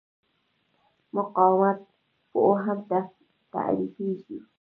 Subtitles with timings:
[1.15, 1.79] مقاومت
[2.29, 2.79] په اوهم
[3.53, 4.37] تعریفېږي.